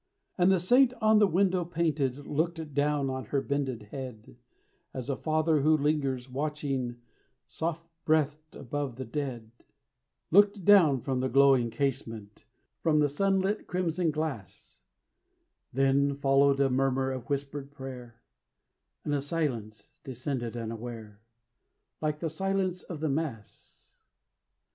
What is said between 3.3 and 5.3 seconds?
bended head, As a